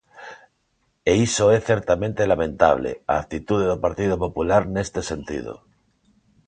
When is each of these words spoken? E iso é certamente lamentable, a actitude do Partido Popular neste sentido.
E 1.11 1.13
iso 1.27 1.45
é 1.55 1.59
certamente 1.69 2.29
lamentable, 2.31 2.91
a 3.13 3.15
actitude 3.23 3.65
do 3.71 3.77
Partido 3.85 4.15
Popular 4.25 4.63
neste 4.75 4.99
sentido. 5.11 5.53